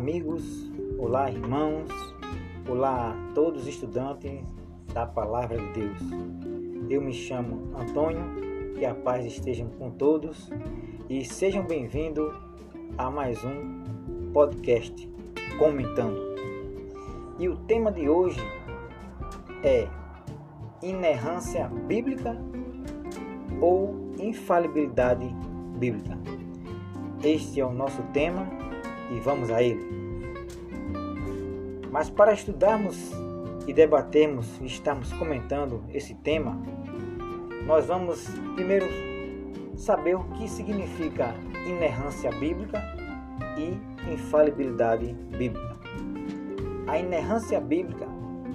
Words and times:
amigos, 0.00 0.72
olá, 0.98 1.30
irmãos, 1.30 1.90
olá 2.66 3.14
todos 3.34 3.64
os 3.64 3.68
estudantes 3.68 4.42
da 4.94 5.04
Palavra 5.04 5.58
de 5.58 5.72
Deus. 5.74 5.98
Eu 6.88 7.02
me 7.02 7.12
chamo 7.12 7.76
Antônio, 7.78 8.24
que 8.78 8.86
a 8.86 8.94
paz 8.94 9.26
esteja 9.26 9.66
com 9.78 9.90
todos 9.90 10.50
e 11.06 11.22
sejam 11.22 11.66
bem-vindos 11.66 12.34
a 12.96 13.10
mais 13.10 13.44
um 13.44 14.32
podcast 14.32 15.06
Comentando. 15.58 16.18
E 17.38 17.46
o 17.46 17.56
tema 17.56 17.92
de 17.92 18.08
hoje 18.08 18.40
é 19.62 19.86
inerrância 20.82 21.68
bíblica 21.68 22.38
ou 23.60 24.14
infalibilidade 24.18 25.26
bíblica. 25.76 26.18
Este 27.22 27.60
é 27.60 27.66
o 27.66 27.70
nosso 27.70 28.02
tema 28.14 28.69
e 29.10 29.20
vamos 29.20 29.50
a 29.50 29.62
ele. 29.62 29.80
Mas 31.90 32.08
para 32.08 32.32
estudarmos 32.32 33.12
e 33.66 33.72
debatermos 33.72 34.46
e 34.60 34.66
estarmos 34.66 35.12
comentando 35.12 35.82
esse 35.92 36.14
tema, 36.14 36.60
nós 37.66 37.86
vamos 37.86 38.26
primeiro 38.54 38.86
saber 39.76 40.14
o 40.14 40.24
que 40.30 40.48
significa 40.48 41.34
inerrância 41.66 42.30
bíblica 42.30 42.80
e 43.56 44.12
infalibilidade 44.12 45.12
bíblica. 45.36 45.76
A 46.86 46.98
inerrância 46.98 47.60
bíblica 47.60 48.06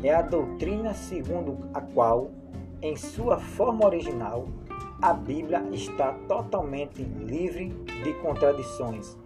é 0.04 0.14
a 0.14 0.22
doutrina 0.22 0.94
segundo 0.94 1.70
a 1.74 1.82
qual, 1.82 2.32
em 2.82 2.96
sua 2.96 3.40
forma 3.40 3.86
original, 3.86 4.48
a 5.02 5.14
Bíblia 5.14 5.64
está 5.72 6.14
totalmente 6.28 7.02
livre 7.04 7.70
de 8.04 8.14
contradições, 8.22 9.18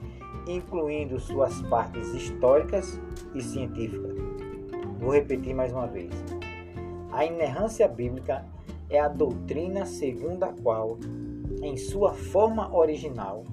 incluindo 0.48 1.20
suas 1.20 1.62
partes 1.64 2.14
históricas 2.14 3.00
e 3.34 3.42
científicas. 3.42 4.16
Vou 5.00 5.12
repetir 5.12 5.56
mais 5.56 5.72
uma 5.72 5.88
vez. 5.88 6.12
A 7.12 7.26
inerrância 7.26 7.88
bíblica 7.88 8.46
é 8.90 9.00
a 9.00 9.08
doutrina 9.08 9.86
segundo 9.86 10.44
a 10.44 10.54
qual, 10.54 10.98
em 11.62 11.78
sua 11.78 12.14
forma 12.14 12.76
original, 12.76 13.44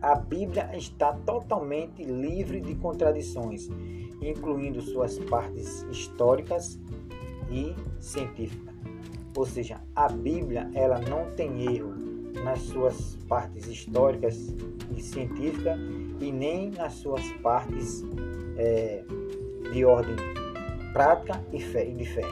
a 0.00 0.14
Bíblia 0.14 0.70
está 0.74 1.12
totalmente 1.12 2.02
livre 2.02 2.60
de 2.60 2.74
contradições, 2.74 3.68
incluindo 4.22 4.80
suas 4.80 5.18
partes 5.18 5.82
históricas 5.90 6.78
e 7.50 7.74
científicas. 8.00 8.74
Ou 9.36 9.44
seja, 9.44 9.80
a 9.94 10.08
Bíblia 10.08 10.70
ela 10.74 10.98
não 11.00 11.30
tem 11.32 11.74
erro 11.74 11.94
nas 12.42 12.60
suas 12.60 13.16
partes 13.28 13.66
históricas 13.66 14.54
e 14.96 15.02
científicas 15.02 15.78
e 16.20 16.30
nem 16.30 16.70
nas 16.70 16.94
suas 16.94 17.26
partes 17.42 18.04
é, 18.56 19.02
de 19.72 19.84
ordem 19.84 20.16
prática 20.92 21.40
e 21.52 21.60
fé, 21.60 21.88
e 21.88 21.94
de 21.94 22.04
fé. 22.04 22.22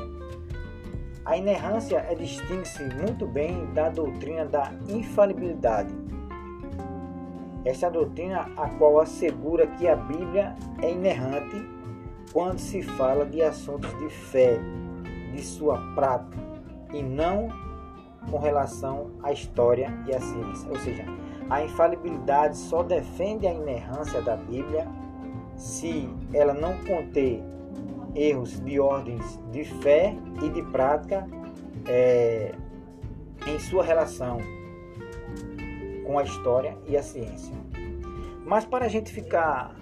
A 1.25 1.37
inerrância 1.37 1.99
é 2.09 2.15
distingue-se 2.15 2.83
muito 3.03 3.27
bem 3.27 3.67
da 3.75 3.89
doutrina 3.89 4.47
da 4.47 4.73
infalibilidade. 4.89 5.95
Essa 7.65 7.91
doutrina 7.91 8.51
a 8.57 8.69
qual 8.71 9.01
assegura 9.01 9.67
que 9.67 9.87
a 9.87 9.95
Bíblia 9.95 10.57
é 10.81 10.91
inerrante 10.91 11.69
quando 12.33 12.59
se 12.59 12.83
fala 12.83 13.27
de 13.27 13.43
assuntos 13.43 13.91
de 13.99 14.09
fé, 14.09 14.59
de 15.35 15.43
sua 15.43 15.79
prática, 15.95 16.39
e 16.95 17.03
não 17.03 17.49
com 18.31 18.39
relação 18.39 19.11
à 19.23 19.33
história 19.33 19.93
e 20.07 20.15
à 20.15 20.21
ciência. 20.21 20.69
Ou 20.69 20.77
seja, 20.79 21.05
a 21.51 21.63
infalibilidade 21.63 22.57
só 22.57 22.83
defende 22.83 23.47
a 23.47 23.53
inerrância 23.53 24.21
da 24.21 24.37
Bíblia 24.37 24.87
se 25.57 26.09
ela 26.33 26.55
não 26.55 26.77
conter 26.85 27.43
erros 28.15 28.61
de 28.61 28.79
ordens 28.79 29.39
de 29.51 29.65
fé 29.65 30.15
e 30.43 30.49
de 30.49 30.63
prática 30.63 31.27
é, 31.87 32.53
em 33.47 33.59
sua 33.59 33.83
relação 33.83 34.39
com 36.05 36.19
a 36.19 36.23
história 36.23 36.77
e 36.87 36.97
a 36.97 37.03
ciência. 37.03 37.55
Mas 38.45 38.65
para 38.65 38.87
a 38.87 38.89
gente 38.89 39.13
ficar 39.13 39.77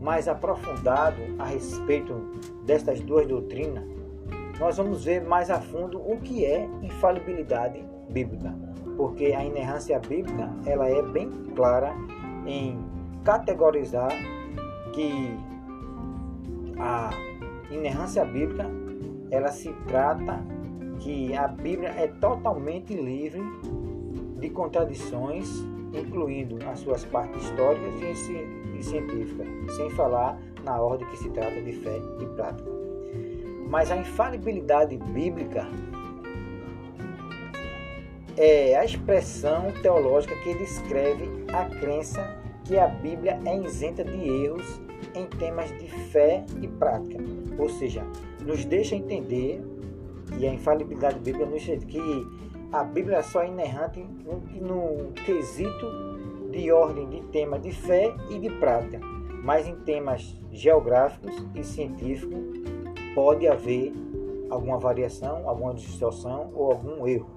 mais 0.00 0.28
aprofundado 0.28 1.20
a 1.38 1.44
respeito 1.44 2.14
destas 2.64 3.00
duas 3.00 3.26
doutrinas, 3.26 3.84
nós 4.58 4.76
vamos 4.76 5.04
ver 5.04 5.22
mais 5.22 5.50
a 5.50 5.60
fundo 5.60 5.98
o 6.00 6.18
que 6.20 6.44
é 6.44 6.66
infalibilidade 6.82 7.84
bíblica, 8.10 8.54
porque 8.96 9.26
a 9.26 9.44
inerrância 9.44 9.98
bíblica 9.98 10.50
ela 10.64 10.88
é 10.88 11.02
bem 11.02 11.30
clara 11.54 11.94
em 12.46 12.78
categorizar 13.24 14.12
que 14.92 15.36
a 16.78 17.10
inerrância 17.70 18.24
bíblica 18.24 18.66
ela 19.30 19.48
se 19.48 19.72
trata 19.86 20.42
que 21.00 21.36
a 21.36 21.48
Bíblia 21.48 21.90
é 21.90 22.06
totalmente 22.06 22.94
livre 22.94 23.42
de 24.38 24.50
contradições, 24.50 25.48
incluindo 25.92 26.58
as 26.68 26.80
suas 26.80 27.04
partes 27.04 27.42
históricas 27.42 28.00
e 28.74 28.82
científicas, 28.82 29.46
sem 29.76 29.90
falar 29.90 30.38
na 30.64 30.80
ordem 30.80 31.08
que 31.08 31.18
se 31.18 31.30
trata 31.30 31.60
de 31.60 31.72
fé 31.72 32.00
e 32.20 32.26
prática. 32.34 32.70
Mas 33.68 33.90
a 33.90 33.96
infalibilidade 33.96 34.96
bíblica 34.96 35.66
é 38.36 38.76
a 38.76 38.84
expressão 38.84 39.72
teológica 39.82 40.34
que 40.36 40.54
descreve 40.54 41.28
a 41.52 41.64
crença 41.64 42.36
que 42.64 42.76
a 42.78 42.88
Bíblia 42.88 43.40
é 43.44 43.56
isenta 43.56 44.04
de 44.04 44.28
erros 44.28 44.80
em 45.14 45.26
temas 45.26 45.70
de 45.78 45.88
fé 46.10 46.44
e 46.60 46.68
prática. 46.68 47.18
Ou 47.58 47.68
seja, 47.68 48.02
nos 48.44 48.64
deixa 48.64 48.94
entender, 48.94 49.62
e 50.38 50.46
a 50.46 50.52
infalibilidade 50.52 51.18
bíblica 51.20 51.46
nos 51.46 51.62
diz 51.62 51.84
que 51.84 52.26
a 52.72 52.82
Bíblia 52.82 53.22
só 53.22 53.42
é 53.42 53.48
inerrante 53.48 54.04
no, 54.24 54.40
no 54.60 55.12
quesito 55.12 55.86
de 56.50 56.70
ordem 56.70 57.08
de 57.08 57.20
tema 57.28 57.58
de 57.58 57.72
fé 57.72 58.14
e 58.30 58.38
de 58.38 58.50
prática, 58.50 58.98
mas 59.42 59.66
em 59.66 59.76
temas 59.76 60.36
geográficos 60.50 61.34
e 61.54 61.62
científicos 61.62 62.38
pode 63.14 63.46
haver 63.46 63.92
alguma 64.50 64.78
variação, 64.78 65.48
alguma 65.48 65.74
distorção 65.74 66.50
ou 66.54 66.72
algum 66.72 67.06
erro. 67.06 67.36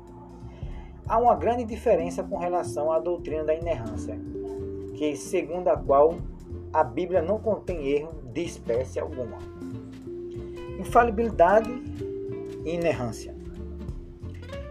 Há 1.09 1.17
uma 1.17 1.35
grande 1.35 1.65
diferença 1.65 2.21
com 2.21 2.37
relação 2.37 2.91
à 2.91 2.99
doutrina 2.99 3.43
da 3.43 3.55
inerrância, 3.55 4.15
que 4.95 5.15
segundo 5.15 5.67
a 5.67 5.75
qual 5.75 6.19
a 6.71 6.83
Bíblia 6.83 7.19
não 7.19 7.39
contém 7.39 7.87
erro 7.87 8.13
de 8.31 8.43
espécie 8.43 8.99
alguma. 8.99 9.39
Infalibilidade 10.79 11.71
e 12.63 12.75
inerrância. 12.75 13.35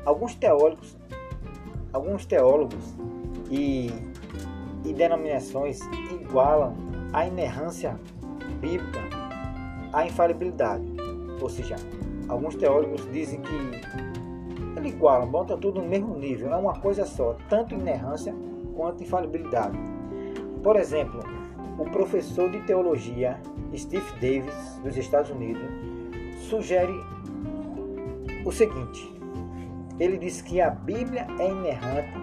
Alguns 0.05 0.37
teólogos, 0.37 0.97
alguns 1.93 2.25
teólogos 2.25 2.95
e, 3.51 3.91
e 4.85 4.93
denominações 4.93 5.81
igualam 6.13 6.73
a 7.13 7.27
inerrância 7.27 7.99
bíblica 8.61 9.01
à 9.93 10.07
infalibilidade. 10.07 10.85
Ou 11.43 11.51
seja, 11.51 11.75
alguns 12.29 12.55
teólogos 12.55 13.11
dizem 13.11 13.41
que 13.41 14.08
ele 14.89 14.97
iguala, 14.97 15.27
bota 15.27 15.57
tudo 15.57 15.81
no 15.81 15.89
mesmo 15.89 16.15
nível, 16.17 16.53
é 16.53 16.57
uma 16.57 16.81
coisa 16.81 17.05
só, 17.05 17.37
tanto 17.49 17.75
inerrância 17.75 18.35
quanto 18.75 19.03
infalibilidade. 19.03 19.79
Por 20.63 20.77
exemplo, 20.77 21.21
o 21.79 21.85
professor 21.85 22.51
de 22.51 22.61
teologia 22.63 23.41
Steve 23.77 24.11
Davis, 24.21 24.81
dos 24.83 24.97
Estados 24.97 25.31
Unidos, 25.31 25.63
sugere 26.49 26.93
o 28.45 28.51
seguinte: 28.51 29.13
ele 30.01 30.17
diz 30.17 30.41
que 30.43 30.61
a 30.61 30.71
Bíblia 30.71 31.27
é 31.39 31.49
inerrante 31.49 32.19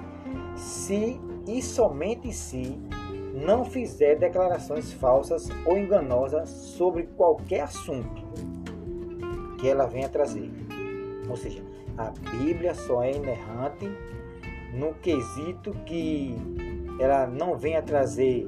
se 0.55 1.19
e 1.47 1.61
somente 1.61 2.33
se 2.33 2.79
não 3.33 3.65
fizer 3.65 4.15
declarações 4.15 4.91
falsas 4.93 5.49
ou 5.65 5.77
enganosas 5.77 6.49
sobre 6.49 7.03
qualquer 7.03 7.61
assunto 7.61 8.23
que 9.59 9.67
ela 9.67 9.85
venha 9.85 10.09
trazer. 10.09 10.49
Ou 11.29 11.35
seja, 11.35 11.61
a 11.97 12.11
Bíblia 12.31 12.73
só 12.73 13.03
é 13.03 13.13
inerrante 13.13 13.89
no 14.73 14.93
quesito 14.95 15.71
que 15.85 16.35
ela 16.99 17.25
não 17.27 17.57
venha 17.57 17.81
trazer 17.81 18.45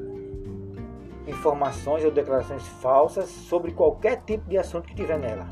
informações 1.25 2.03
ou 2.03 2.11
declarações 2.11 2.65
falsas 2.81 3.29
sobre 3.29 3.71
qualquer 3.71 4.21
tipo 4.25 4.49
de 4.49 4.57
assunto 4.57 4.87
que 4.87 4.95
tiver 4.95 5.17
nela. 5.17 5.47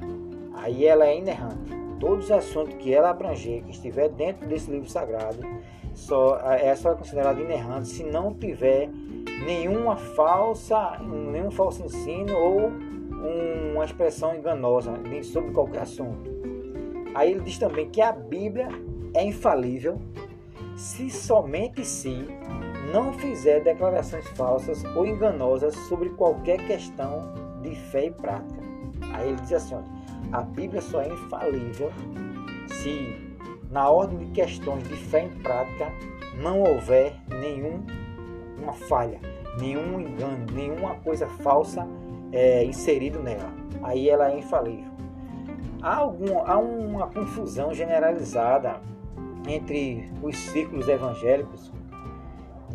Aí 0.56 0.86
ela 0.86 1.06
é 1.06 1.18
inerrante. 1.18 1.74
Todos 2.00 2.26
os 2.26 2.32
assuntos 2.32 2.76
que 2.76 2.94
ela 2.94 3.10
abranger, 3.10 3.64
que 3.64 3.72
estiver 3.72 4.10
dentro 4.10 4.48
desse 4.48 4.70
livro 4.70 4.90
sagrado, 4.90 5.40
só, 5.94 6.38
é 6.40 6.76
só 6.76 6.94
considerado 6.94 7.42
inerrante 7.42 7.88
se 7.88 8.04
não 8.04 8.34
tiver 8.34 8.90
nenhuma 9.46 9.96
falsa, 9.96 11.00
nenhum 11.00 11.52
falso 11.52 11.84
ensino 11.84 12.38
ou 12.38 12.72
uma 13.74 13.86
expressão 13.86 14.36
enganosa 14.36 14.94
sobre 15.24 15.52
qualquer 15.52 15.82
assunto. 15.82 16.35
Aí 17.16 17.32
ele 17.32 17.40
diz 17.40 17.58
também 17.58 17.90
que 17.90 18.02
a 18.02 18.12
Bíblia 18.12 18.68
é 19.14 19.24
infalível 19.24 19.98
se 20.76 21.10
somente 21.10 21.86
se 21.86 22.28
não 22.92 23.14
fizer 23.14 23.62
declarações 23.62 24.28
falsas 24.32 24.84
ou 24.96 25.06
enganosas 25.06 25.74
sobre 25.88 26.10
qualquer 26.10 26.58
questão 26.68 27.34
de 27.62 27.74
fé 27.74 28.08
e 28.08 28.12
prática. 28.12 28.62
Aí 29.14 29.30
ele 29.30 29.40
diz 29.42 29.54
assim: 29.54 29.76
olha, 29.76 29.86
a 30.34 30.42
Bíblia 30.42 30.82
só 30.82 31.02
é 31.02 31.08
infalível 31.08 31.92
se 32.68 33.18
na 33.72 33.90
ordem 33.90 34.20
de 34.20 34.26
questões 34.32 34.84
de 34.84 34.96
fé 34.96 35.26
e 35.26 35.30
prática 35.42 35.92
não 36.38 36.62
houver 36.62 37.16
nenhuma 37.30 38.74
falha, 38.90 39.20
nenhum 39.58 40.02
engano, 40.02 40.46
nenhuma 40.54 40.96
coisa 40.96 41.28
falsa 41.28 41.88
é, 42.34 42.66
inserido 42.66 43.24
nela. 43.24 43.54
Aí 43.82 44.10
ela 44.10 44.32
é 44.32 44.38
infalível. 44.38 44.95
Há, 45.86 45.98
algum, 45.98 46.40
há 46.40 46.58
uma 46.58 47.06
confusão 47.12 47.72
generalizada 47.72 48.82
entre 49.48 50.12
os 50.24 50.36
círculos 50.36 50.88
evangélicos 50.88 51.72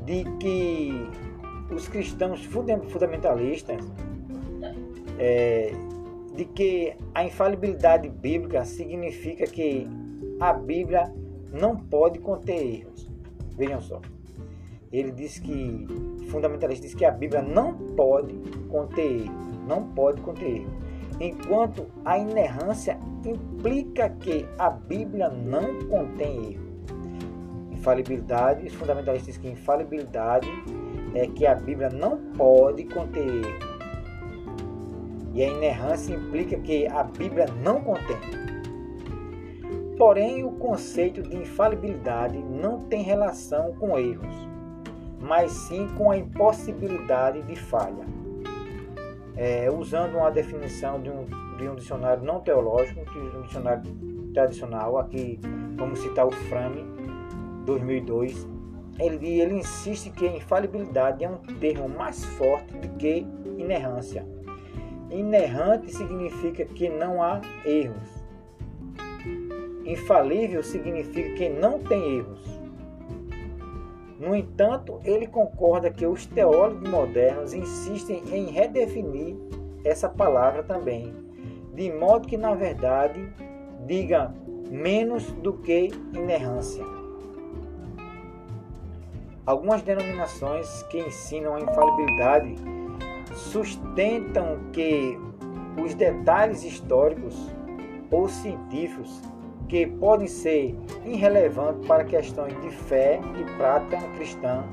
de 0.04 0.22
que 0.38 0.92
os 1.74 1.88
cristãos 1.88 2.44
fundamentalistas 2.44 3.84
é, 5.18 5.72
de 6.36 6.44
que 6.44 6.94
a 7.12 7.24
infalibilidade 7.24 8.08
bíblica 8.08 8.64
significa 8.64 9.44
que 9.44 9.88
a 10.38 10.52
Bíblia 10.52 11.12
não 11.52 11.74
pode 11.74 12.20
conter 12.20 12.80
erros. 12.80 13.10
Vejam 13.56 13.80
só. 13.80 14.00
Ele 14.92 15.10
diz 15.10 15.40
que, 15.40 15.84
fundamentalista 16.30 16.86
diz 16.86 16.94
que 16.94 17.04
a 17.04 17.10
Bíblia 17.10 17.42
não 17.42 17.74
pode 17.74 18.34
conter 18.68 19.22
erro. 19.22 19.34
Não 19.66 19.82
pode 19.94 20.22
conter 20.22 20.58
erro. 20.58 20.79
Enquanto 21.20 21.86
a 22.02 22.16
inerrância 22.16 22.98
implica 23.26 24.08
que 24.08 24.48
a 24.58 24.70
Bíblia 24.70 25.28
não 25.28 25.86
contém 25.86 26.52
erro. 26.52 26.70
Infalibilidade, 27.70 28.66
os 28.66 28.72
fundamentalistas 28.72 29.34
dizem 29.34 29.52
que 29.52 29.60
infalibilidade 29.60 30.48
é 31.14 31.26
que 31.26 31.46
a 31.46 31.54
Bíblia 31.54 31.90
não 31.90 32.16
pode 32.32 32.84
conter 32.84 33.26
erro. 33.26 33.70
E 35.34 35.42
a 35.42 35.48
inerrância 35.48 36.14
implica 36.14 36.58
que 36.58 36.86
a 36.86 37.04
Bíblia 37.04 37.46
não 37.62 37.82
contém. 37.82 38.16
Porém, 39.98 40.42
o 40.42 40.52
conceito 40.52 41.20
de 41.22 41.36
infalibilidade 41.36 42.38
não 42.38 42.80
tem 42.84 43.02
relação 43.02 43.74
com 43.74 43.98
erros, 43.98 44.48
mas 45.20 45.52
sim 45.52 45.86
com 45.98 46.10
a 46.10 46.16
impossibilidade 46.16 47.42
de 47.42 47.54
falha. 47.54 48.19
É, 49.36 49.70
usando 49.70 50.16
uma 50.16 50.30
definição 50.30 51.00
de 51.00 51.10
um, 51.10 51.24
de 51.56 51.68
um 51.68 51.74
dicionário 51.74 52.22
não 52.22 52.40
teológico, 52.40 53.00
um 53.36 53.42
dicionário 53.42 53.82
tradicional, 54.34 54.98
aqui 54.98 55.38
vamos 55.76 55.98
citar 56.00 56.26
o 56.26 56.30
Frame 56.30 56.84
2002, 57.64 58.46
ele, 58.98 59.40
ele 59.40 59.54
insiste 59.54 60.10
que 60.10 60.26
a 60.26 60.36
infalibilidade 60.36 61.24
é 61.24 61.28
um 61.28 61.38
termo 61.58 61.88
mais 61.88 62.24
forte 62.24 62.72
do 62.76 62.88
que 62.96 63.26
inerrância 63.56 64.26
Inerrante 65.10 65.92
significa 65.92 66.64
que 66.64 66.88
não 66.88 67.20
há 67.20 67.40
erros. 67.64 68.24
Infalível 69.84 70.62
significa 70.62 71.34
que 71.34 71.48
não 71.48 71.80
tem 71.80 72.18
erros. 72.18 72.59
No 74.20 74.36
entanto, 74.36 75.00
ele 75.02 75.26
concorda 75.26 75.90
que 75.90 76.06
os 76.06 76.26
teólogos 76.26 76.86
modernos 76.90 77.54
insistem 77.54 78.22
em 78.30 78.50
redefinir 78.50 79.34
essa 79.82 80.10
palavra 80.10 80.62
também, 80.62 81.14
de 81.72 81.90
modo 81.90 82.28
que, 82.28 82.36
na 82.36 82.54
verdade, 82.54 83.32
diga 83.86 84.34
menos 84.70 85.32
do 85.32 85.54
que 85.54 85.88
inerrância. 86.12 86.84
Algumas 89.46 89.80
denominações 89.80 90.82
que 90.84 90.98
ensinam 90.98 91.54
a 91.54 91.60
infalibilidade 91.60 92.56
sustentam 93.34 94.58
que 94.70 95.18
os 95.82 95.94
detalhes 95.94 96.62
históricos 96.62 97.34
ou 98.10 98.28
científicos 98.28 99.22
que 99.70 99.86
podem 99.86 100.26
ser 100.26 100.76
irrelevantes 101.06 101.86
para 101.86 102.02
questões 102.02 102.60
de 102.60 102.72
fé 102.72 103.20
e 103.38 103.44
prática 103.56 104.02
cristã 104.16 104.64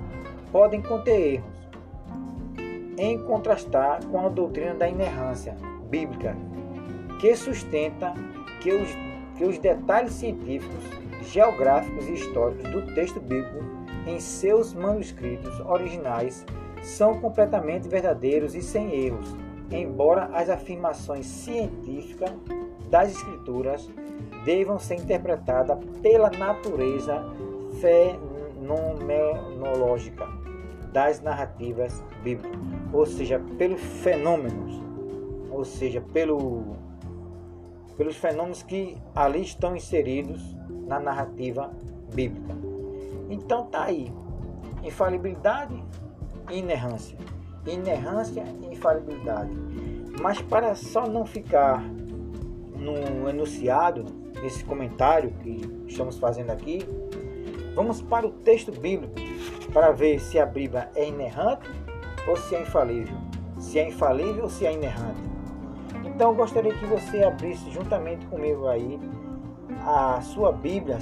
podem 0.52 0.82
conter 0.82 1.36
erros, 1.36 1.70
em 2.98 3.20
contrastar 3.20 4.04
com 4.08 4.26
a 4.26 4.30
doutrina 4.30 4.74
da 4.74 4.90
inerrância 4.90 5.56
bíblica, 5.88 6.36
que 7.22 7.36
sustenta 7.36 8.12
que 8.60 8.72
os, 8.72 8.90
que 9.38 9.46
os 9.46 9.60
detalhes 9.60 10.14
científicos, 10.14 10.84
geográficos 11.32 12.08
e 12.08 12.14
históricos 12.14 12.68
do 12.72 12.82
texto 12.96 13.20
bíblico 13.20 13.64
em 14.08 14.20
seus 14.20 14.74
manuscritos 14.74 15.60
originais 15.60 16.44
são 16.82 17.20
completamente 17.20 17.88
verdadeiros 17.88 18.56
e 18.56 18.64
sem 18.64 18.92
erros, 18.96 19.36
embora 19.70 20.26
as 20.34 20.50
afirmações 20.50 21.28
científicas 21.28 22.32
das 22.90 23.12
Escrituras 23.12 23.88
devam 24.48 24.80
ser 24.80 24.96
interpretadas 24.96 25.78
pela 26.02 26.30
natureza 26.30 27.22
fenomenológica 27.82 30.26
das 30.94 31.22
narrativas 31.22 32.02
bíblicas, 32.24 32.58
ou 32.94 33.06
seja, 33.06 33.42
pelos 33.58 33.82
fenômenos, 33.82 34.82
ou 35.52 35.66
seja, 35.66 36.00
pelo, 36.00 36.78
pelos 37.98 38.16
fenômenos 38.16 38.64
que 38.64 38.96
ali 39.14 39.42
estão 39.42 39.76
inseridos 39.76 40.56
na 40.88 40.98
narrativa 40.98 41.70
bíblica. 42.14 42.56
Então 43.30 43.66
tá 43.66 43.84
aí. 43.84 44.10
Infalibilidade 44.82 45.84
inerrância. 46.50 47.18
Inerrância 47.66 48.46
e 48.62 48.68
infalibilidade. 48.68 49.52
Mas 50.22 50.42
para 50.42 50.74
só 50.74 51.06
não 51.06 51.26
ficar 51.26 51.84
no 52.78 53.28
enunciado, 53.28 54.06
nesse 54.42 54.64
comentário 54.64 55.32
que 55.42 55.62
estamos 55.88 56.18
fazendo 56.18 56.52
aqui, 56.52 56.80
vamos 57.76 58.02
para 58.02 58.26
o 58.26 58.32
texto 58.32 58.72
bíblico 58.72 59.16
para 59.74 59.92
ver 59.92 60.20
se 60.20 60.40
a 60.40 60.46
Bíblia 60.46 60.90
é 60.96 61.08
inerrante 61.08 61.70
ou 62.28 62.36
se 62.36 62.56
é 62.56 62.62
infalível. 62.62 63.18
Se 63.60 63.80
é 63.80 63.88
infalível 63.88 64.44
ou 64.44 64.50
se 64.50 64.66
é 64.66 64.74
inerrante. 64.74 65.22
Então 66.06 66.32
eu 66.32 66.36
gostaria 66.36 66.74
que 66.74 66.86
você 66.86 67.24
abrisse 67.24 67.70
juntamente 67.72 68.26
comigo 68.28 68.68
aí 68.68 69.00
a 69.86 70.20
sua 70.22 70.52
Bíblia 70.52 70.98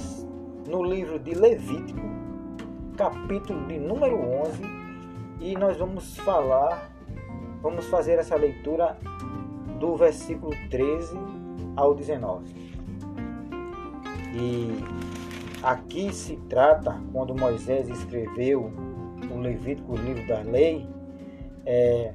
no 0.68 0.82
livro 0.82 1.18
de 1.18 1.32
Levítico, 1.34 2.00
capítulo 2.96 3.66
de 3.66 3.78
número 3.78 4.16
11, 4.16 4.62
e 5.40 5.54
nós 5.56 5.76
vamos 5.76 6.16
falar, 6.18 6.90
vamos 7.62 7.86
fazer 7.86 8.18
essa 8.18 8.36
leitura 8.36 8.98
do 9.78 9.96
versículo 9.96 10.52
13 10.70 11.16
ao 11.76 11.94
19. 11.94 12.75
E 14.38 14.68
aqui 15.62 16.12
se 16.12 16.36
trata, 16.48 17.00
quando 17.12 17.34
Moisés 17.34 17.88
escreveu 17.88 18.70
o 19.30 19.38
Levítico, 19.38 19.92
o 19.92 19.96
livro 19.96 20.26
da 20.26 20.40
lei, 20.42 20.86
é, 21.64 22.12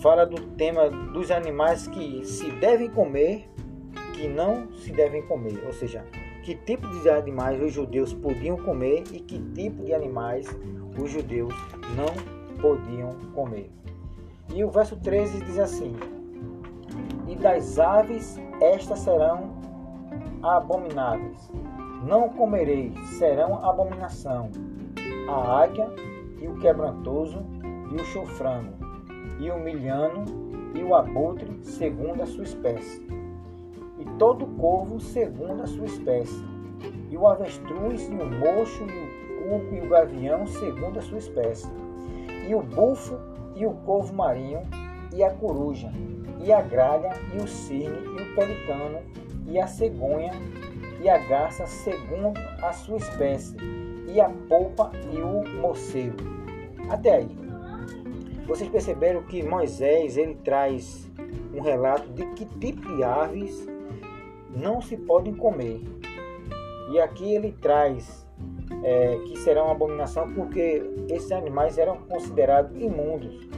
fala 0.00 0.24
do 0.24 0.40
tema 0.56 0.88
dos 0.88 1.30
animais 1.30 1.86
que 1.86 2.24
se 2.24 2.50
devem 2.52 2.88
comer, 2.90 3.46
que 4.14 4.26
não 4.26 4.72
se 4.78 4.90
devem 4.90 5.22
comer, 5.22 5.62
ou 5.66 5.72
seja, 5.72 6.04
que 6.42 6.54
tipo 6.54 6.88
de 6.88 7.08
animais 7.10 7.62
os 7.62 7.72
judeus 7.72 8.14
podiam 8.14 8.56
comer 8.56 9.04
e 9.12 9.20
que 9.20 9.38
tipo 9.52 9.84
de 9.84 9.92
animais 9.92 10.46
os 10.98 11.10
judeus 11.10 11.54
não 11.94 12.08
podiam 12.60 13.10
comer. 13.34 13.70
E 14.54 14.64
o 14.64 14.70
verso 14.70 14.96
13 14.96 15.44
diz 15.44 15.58
assim: 15.58 15.94
E 17.28 17.36
das 17.36 17.78
aves 17.78 18.38
estas 18.60 19.00
serão 19.00 19.59
abomináveis. 20.42 21.50
Não 22.06 22.28
comereis, 22.30 22.98
serão 23.18 23.64
abominação. 23.64 24.50
A 25.28 25.62
águia 25.62 25.88
e 26.40 26.48
o 26.48 26.58
quebrantoso 26.58 27.44
e 27.90 27.94
o 27.94 28.04
chofrango, 28.04 28.72
e 29.38 29.50
o 29.50 29.58
milhano 29.58 30.24
e 30.74 30.82
o 30.82 30.94
abutre 30.94 31.58
segundo 31.62 32.22
a 32.22 32.26
sua 32.26 32.44
espécie. 32.44 33.06
E 33.98 34.04
todo 34.18 34.46
corvo 34.58 34.98
segundo 34.98 35.62
a 35.62 35.66
sua 35.66 35.86
espécie. 35.86 36.44
E 37.10 37.16
o 37.16 37.26
avestruz 37.26 38.08
e 38.08 38.14
o 38.14 38.30
mocho 38.30 38.84
e 38.84 39.04
o 39.04 39.20
cuco 39.60 39.74
e 39.74 39.80
o 39.80 39.88
gavião 39.88 40.46
segundo 40.46 40.98
a 40.98 41.02
sua 41.02 41.18
espécie 41.18 41.70
e 42.50 42.54
o 42.54 42.62
bufo 42.62 43.16
e 43.54 43.64
o 43.64 43.72
corvo 43.86 44.12
marinho 44.12 44.62
e 45.14 45.22
a 45.22 45.30
coruja 45.30 45.90
e 46.42 46.52
a 46.52 46.60
gralha 46.60 47.12
e 47.32 47.36
o 47.36 47.46
cisne 47.46 47.96
e 47.96 48.22
o 48.22 48.34
pelicano 48.34 48.98
e 49.46 49.58
a 49.58 49.66
cegonha 49.66 50.32
e 51.00 51.08
a 51.08 51.18
garça 51.18 51.66
segundo 51.66 52.38
a 52.62 52.72
sua 52.72 52.98
espécie 52.98 53.56
e 54.06 54.20
a 54.20 54.28
polpa 54.48 54.90
e 55.12 55.18
o 55.20 55.44
morcego. 55.60 56.16
Até 56.88 57.16
aí. 57.16 57.40
Vocês 58.46 58.68
perceberam 58.68 59.22
que 59.22 59.42
Moisés 59.42 60.16
ele 60.16 60.34
traz 60.34 61.08
um 61.54 61.60
relato 61.60 62.08
de 62.10 62.26
que 62.34 62.44
tipo 62.44 62.96
de 62.96 63.04
aves 63.04 63.66
não 64.54 64.80
se 64.80 64.96
podem 64.96 65.34
comer. 65.34 65.80
E 66.90 66.98
aqui 66.98 67.32
ele 67.34 67.52
traz 67.60 68.26
é, 68.82 69.16
que 69.26 69.38
serão 69.38 69.66
uma 69.66 69.72
abominação 69.72 70.32
porque 70.32 70.82
esses 71.08 71.30
animais 71.30 71.78
eram 71.78 71.98
considerados 71.98 72.76
imundos. 72.76 73.48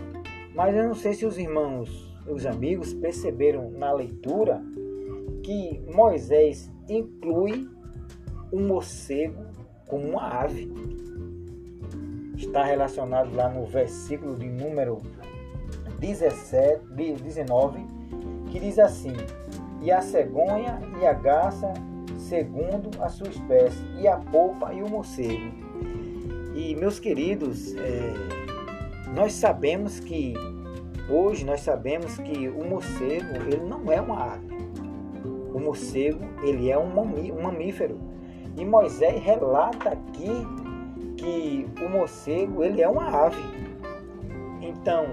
Mas 0.55 0.77
eu 0.77 0.85
não 0.85 0.95
sei 0.95 1.15
se 1.15 1.25
os 1.25 1.39
irmãos, 1.39 2.15
os 2.27 2.45
amigos, 2.45 2.93
perceberam 2.93 3.71
na 3.71 3.93
leitura 3.93 4.62
que 5.42 5.82
Moisés 5.92 6.70
inclui 6.88 7.68
o 8.50 8.61
morcego 8.61 9.44
como 9.88 10.08
uma 10.08 10.42
ave. 10.42 10.72
Está 12.37 12.64
relacionado 12.64 13.34
lá 13.34 13.49
no 13.49 13.64
versículo 13.66 14.37
de 14.37 14.49
número 14.49 15.00
17, 15.99 16.84
19, 17.22 17.80
que 18.50 18.58
diz 18.58 18.78
assim: 18.78 19.14
E 19.80 19.90
a 19.90 20.00
cegonha 20.00 20.80
e 21.00 21.06
a 21.06 21.12
garça 21.12 21.72
segundo 22.32 22.90
a 23.02 23.08
sua 23.11 23.28
espécie, 23.28 23.84
e 24.00 24.08
a 24.08 24.16
polpa 24.16 24.72
e 24.72 24.82
o 24.82 24.88
morcego. 24.88 25.52
E 26.54 26.75
meus 26.76 26.99
queridos, 26.99 27.75
é, 27.76 28.14
nós 29.14 29.34
sabemos 29.34 30.00
que 30.00 30.32
hoje 31.11 31.44
nós 31.44 31.61
sabemos 31.61 32.16
que 32.18 32.49
o 32.49 32.64
morcego 32.64 33.37
ele 33.46 33.64
não 33.68 33.92
é 33.92 34.00
uma 34.00 34.34
ave. 34.34 34.51
Morcego 35.62 36.25
ele 36.42 36.71
é 36.71 36.78
um 36.78 36.92
mamífero. 37.42 37.99
E 38.57 38.64
Moisés 38.64 39.23
relata 39.23 39.90
aqui 39.90 40.31
que 41.16 41.66
o 41.81 41.88
morcego 41.88 42.62
ele 42.62 42.83
é 42.83 42.88
uma 42.88 43.07
ave. 43.26 43.42
Então, 44.61 45.07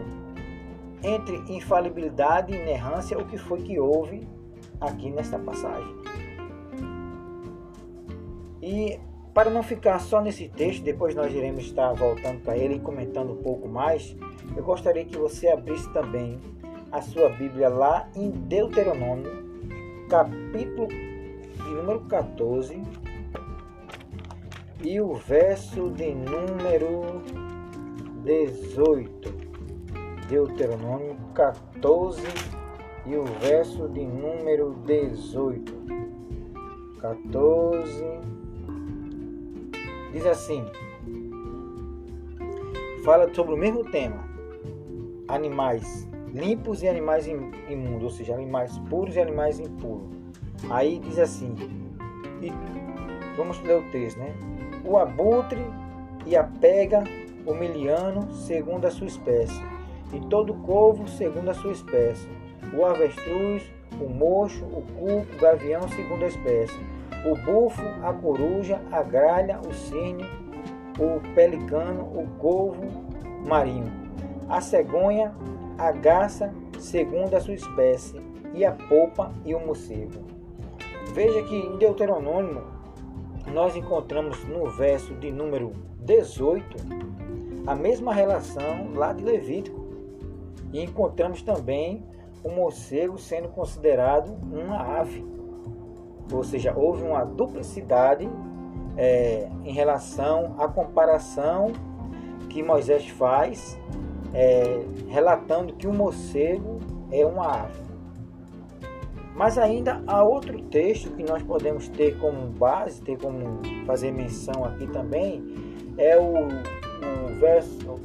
entre 1.03 1.37
infalibilidade 1.47 2.53
e 2.53 2.59
inerrância, 2.59 3.17
o 3.17 3.25
que 3.25 3.37
foi 3.37 3.61
que 3.61 3.79
houve 3.79 4.27
aqui 4.81 5.09
nesta 5.09 5.39
passagem? 5.39 5.95
E 8.61 8.99
para 9.33 9.49
não 9.49 9.63
ficar 9.63 9.99
só 9.99 10.21
nesse 10.21 10.49
texto, 10.49 10.83
depois 10.83 11.15
nós 11.15 11.33
iremos 11.33 11.63
estar 11.63 11.93
voltando 11.93 12.41
para 12.41 12.57
ele 12.57 12.75
e 12.75 12.79
comentando 12.79 13.31
um 13.31 13.41
pouco 13.41 13.67
mais, 13.69 14.15
eu 14.55 14.63
gostaria 14.63 15.05
que 15.05 15.17
você 15.17 15.47
abrisse 15.47 15.89
também 15.93 16.39
a 16.91 17.01
sua 17.01 17.29
Bíblia 17.29 17.69
lá 17.69 18.09
em 18.15 18.31
Deuteronômio, 18.31 19.48
capítulo 20.09 20.87
de 20.87 21.69
número 21.69 21.99
14, 22.01 22.81
e 24.81 24.99
o 24.99 25.13
verso 25.13 25.91
de 25.91 26.15
número 26.15 27.21
18. 28.23 29.29
Deuteronômio 30.27 31.15
14 31.35 32.23
e 33.05 33.15
o 33.15 33.23
verso 33.23 33.87
de 33.89 34.03
número 34.05 34.73
18. 34.85 35.73
14 36.99 38.03
diz 40.11 40.25
assim: 40.25 40.65
fala 43.05 43.31
sobre 43.33 43.53
o 43.53 43.57
mesmo 43.57 43.83
tema: 43.91 44.23
animais 45.27 46.08
limpos 46.33 46.83
e 46.83 46.87
animais 46.87 47.27
imundos, 47.27 48.03
ou 48.03 48.09
seja, 48.09 48.33
animais 48.33 48.77
puros 48.89 49.15
e 49.15 49.19
animais 49.19 49.59
impuros. 49.59 50.07
Aí 50.69 50.99
diz 50.99 51.19
assim: 51.19 51.55
e 52.41 52.51
vamos 53.35 53.61
ler 53.61 53.77
o 53.77 53.91
texto, 53.91 54.19
né? 54.19 54.33
O 54.83 54.97
abutre 54.97 55.61
e 56.25 56.35
a 56.35 56.43
pega, 56.43 57.03
o 57.45 57.53
miliano, 57.53 58.31
segundo 58.33 58.85
a 58.85 58.91
sua 58.91 59.07
espécie, 59.07 59.61
e 60.13 60.19
todo 60.21 60.53
corvo, 60.53 61.07
segundo 61.07 61.49
a 61.49 61.53
sua 61.53 61.71
espécie, 61.71 62.27
o 62.73 62.85
avestruz, 62.85 63.63
o 63.99 64.09
mocho, 64.09 64.65
o 64.65 64.81
cuco, 64.81 65.35
o 65.35 65.39
gavião, 65.39 65.87
segundo 65.89 66.23
a 66.23 66.27
espécie 66.27 66.79
o 67.25 67.35
bufo, 67.35 67.81
a 68.03 68.13
coruja, 68.13 68.81
a 68.91 69.01
gralha, 69.03 69.59
o 69.59 69.73
cisne, 69.73 70.25
o 70.97 71.19
pelicano, 71.33 72.03
o 72.03 72.27
corvo 72.39 72.85
marinho, 73.45 73.91
a 74.47 74.61
cegonha, 74.61 75.33
a 75.79 75.91
garça, 75.91 76.53
segundo 76.77 77.33
a 77.33 77.39
sua 77.39 77.53
espécie, 77.53 78.21
e 78.53 78.65
a 78.65 78.71
polpa 78.71 79.31
e 79.45 79.55
o 79.55 79.59
morcego. 79.59 80.19
Veja 81.13 81.41
que 81.43 81.55
em 81.55 81.77
Deuteronômio 81.77 82.63
nós 83.53 83.75
encontramos 83.75 84.43
no 84.45 84.69
verso 84.69 85.13
de 85.15 85.31
número 85.31 85.73
18 86.01 86.77
a 87.65 87.75
mesma 87.75 88.13
relação 88.13 88.93
lá 88.93 89.13
de 89.13 89.23
Levítico. 89.23 89.79
E 90.71 90.83
encontramos 90.83 91.41
também 91.41 92.03
o 92.43 92.49
morcego 92.49 93.17
sendo 93.17 93.47
considerado 93.49 94.37
uma 94.51 94.99
ave 94.99 95.25
ou 96.31 96.43
seja, 96.43 96.73
houve 96.75 97.03
uma 97.03 97.23
duplicidade 97.23 98.29
é, 98.97 99.49
em 99.63 99.71
relação 99.71 100.55
à 100.59 100.67
comparação 100.67 101.71
que 102.49 102.61
Moisés 102.61 103.07
faz, 103.09 103.79
é, 104.33 104.81
relatando 105.09 105.73
que 105.73 105.87
o 105.87 105.93
morcego 105.93 106.79
é 107.11 107.25
uma 107.25 107.63
ave. 107.63 107.89
Mas 109.35 109.57
ainda 109.57 110.01
há 110.05 110.23
outro 110.23 110.61
texto 110.63 111.11
que 111.11 111.23
nós 111.23 111.41
podemos 111.43 111.87
ter 111.87 112.17
como 112.19 112.47
base, 112.47 113.01
ter 113.01 113.17
como 113.17 113.61
fazer 113.85 114.11
menção 114.11 114.65
aqui 114.65 114.85
também, 114.87 115.41
é 115.97 116.17
o, 116.17 116.47
o 116.47 117.39
verso 117.39 117.95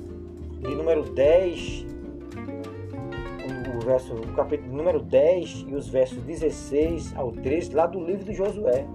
de 0.60 0.74
número 0.74 1.02
10 1.02 1.94
verso, 3.84 4.14
o 4.14 4.32
capítulo 4.34 4.74
número 4.74 5.00
10 5.00 5.66
e 5.68 5.74
os 5.74 5.88
versos 5.88 6.22
16 6.22 7.14
ao 7.16 7.30
13, 7.30 7.74
lá 7.74 7.86
do 7.86 8.02
livro 8.02 8.24
de 8.24 8.32
Josué. 8.32 8.86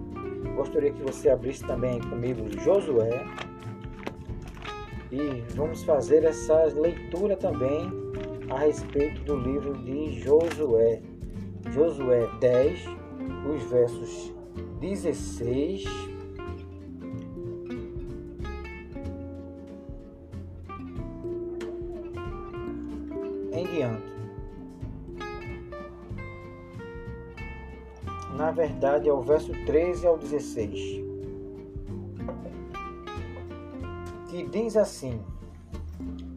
Gostaria 0.55 0.91
que 0.91 1.01
você 1.03 1.29
abrisse 1.29 1.63
também 1.65 1.99
comigo 2.01 2.49
Josué. 2.59 3.23
E 5.11 5.43
vamos 5.55 5.83
fazer 5.83 6.23
essa 6.23 6.65
leitura 6.65 7.35
também 7.35 7.89
a 8.49 8.59
respeito 8.59 9.21
do 9.23 9.35
livro 9.35 9.73
de 9.83 10.19
Josué. 10.19 11.01
Josué 11.71 12.27
10, 12.39 12.79
os 13.53 13.63
versos 13.63 14.33
16 14.79 15.83
em 23.51 23.65
diante. 23.65 24.19
na 28.39 28.51
verdade 28.51 29.09
é 29.09 29.13
o 29.13 29.21
verso 29.21 29.51
13 29.65 30.07
ao 30.07 30.17
16, 30.17 31.03
diz 34.49 34.75
assim: 34.75 35.19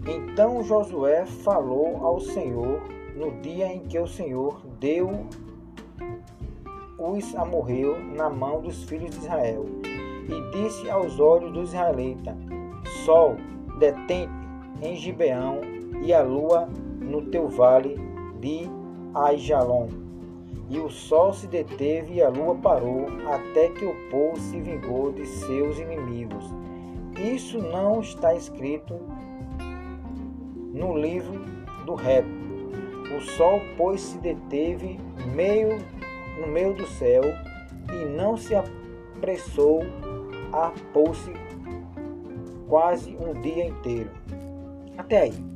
Então 0.06 0.62
Josué 0.62 1.26
falou 1.26 2.04
ao 2.04 2.20
Senhor 2.20 2.80
no 3.16 3.30
dia 3.40 3.66
em 3.66 3.80
que 3.80 3.98
o 3.98 4.06
Senhor 4.06 4.60
deu 4.78 5.26
os 6.98 7.34
amorreu 7.34 7.98
na 7.98 8.30
mão 8.30 8.60
dos 8.60 8.84
filhos 8.84 9.10
de 9.10 9.18
Israel, 9.18 9.64
e 9.84 10.50
disse 10.52 10.88
aos 10.88 11.18
olhos 11.18 11.52
dos 11.52 11.70
israelitas: 11.70 12.36
Sol, 13.04 13.36
detente 13.78 14.32
em 14.80 14.94
Gibeão, 14.96 15.60
e 16.02 16.12
a 16.12 16.22
lua 16.22 16.68
no 17.00 17.22
teu 17.22 17.48
vale 17.48 17.96
de 18.40 18.68
Aijalon 19.14 20.02
e 20.72 20.78
o 20.78 20.88
sol 20.88 21.34
se 21.34 21.46
deteve 21.46 22.14
e 22.14 22.22
a 22.22 22.30
lua 22.30 22.54
parou, 22.54 23.06
até 23.26 23.68
que 23.68 23.84
o 23.84 23.94
povo 24.10 24.38
se 24.38 24.58
vingou 24.58 25.12
de 25.12 25.26
seus 25.26 25.78
inimigos. 25.78 26.46
Isso 27.16 27.58
não 27.58 28.00
está 28.00 28.34
escrito 28.34 28.98
no 30.72 30.96
livro 30.96 31.44
do 31.84 31.94
rap. 31.94 32.26
O 33.16 33.20
sol, 33.20 33.60
pois, 33.76 34.00
se 34.00 34.18
deteve 34.18 34.98
meio, 35.34 35.78
no 36.40 36.46
meio 36.46 36.74
do 36.74 36.86
céu 36.86 37.22
e 37.92 38.04
não 38.06 38.36
se 38.36 38.54
apressou 38.54 39.80
a 40.52 40.72
pôr-se 40.92 41.32
quase 42.68 43.16
um 43.16 43.40
dia 43.40 43.66
inteiro. 43.66 44.10
Até 44.96 45.22
aí. 45.22 45.52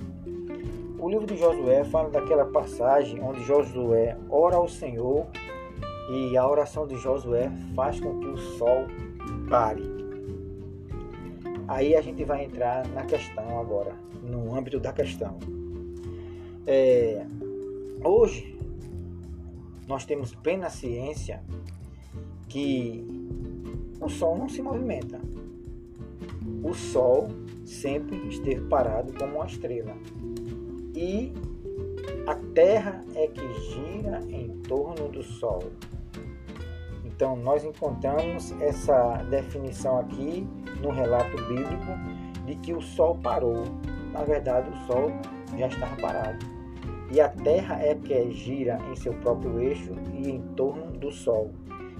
O 0.98 1.08
livro 1.08 1.26
de 1.26 1.36
Josué 1.36 1.84
fala 1.84 2.10
daquela 2.10 2.44
passagem 2.46 3.22
onde 3.22 3.42
Josué 3.44 4.16
ora 4.28 4.56
ao 4.56 4.68
Senhor 4.68 5.26
e 6.10 6.36
a 6.36 6.48
oração 6.48 6.86
de 6.86 6.96
Josué 6.96 7.50
faz 7.75 8.00
com 8.00 8.18
que 8.20 8.26
o 8.26 8.36
sol 8.36 8.86
pare. 9.48 9.95
Aí 11.68 11.96
a 11.96 12.00
gente 12.00 12.25
vai 12.25 12.44
entrar 12.44 12.87
na 12.88 13.04
questão 13.04 13.58
agora, 13.58 13.94
no 14.23 14.54
âmbito 14.54 14.78
da 14.78 14.92
questão. 14.92 15.38
É, 16.66 17.26
hoje 18.04 18.56
nós 19.87 20.04
temos 20.04 20.35
plena 20.35 20.68
ciência 20.68 21.42
que 22.49 23.04
o 24.00 24.08
Sol 24.08 24.37
não 24.38 24.49
se 24.49 24.62
movimenta. 24.62 25.20
O 26.62 26.75
Sol 26.75 27.28
sempre 27.64 28.16
esteve 28.28 28.62
parado 28.68 29.12
como 29.12 29.37
uma 29.37 29.46
estrela 29.46 29.96
e 30.94 31.32
a 32.26 32.35
Terra 32.54 33.04
é 33.14 33.26
que 33.26 33.52
gira 33.70 34.20
em 34.28 34.49
torno 34.62 35.08
do 35.08 35.23
Sol. 35.23 35.64
Então, 37.04 37.37
nós 37.37 37.64
encontramos 37.64 38.52
essa 38.61 39.23
definição 39.30 39.99
aqui 39.99 40.46
no 40.83 40.90
relato 40.90 41.37
bíblico 41.45 41.92
de 42.45 42.54
que 42.56 42.73
o 42.73 42.80
sol 42.80 43.18
parou. 43.23 43.64
Na 44.12 44.23
verdade, 44.23 44.71
o 44.71 44.87
sol 44.87 45.12
já 45.56 45.66
estava 45.66 45.97
parado. 45.97 46.56
E 47.11 47.21
a 47.21 47.28
Terra 47.28 47.78
é 47.80 47.95
que 47.95 48.30
gira 48.33 48.78
em 48.90 48.97
seu 48.97 49.12
próprio 49.14 49.61
eixo 49.61 49.92
e 50.12 50.30
em 50.30 50.40
torno 50.56 50.90
do 50.99 51.11
Sol. 51.11 51.52